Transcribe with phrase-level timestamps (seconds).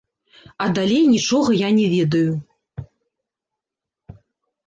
[0.63, 2.33] А далей нічога я не ведаю.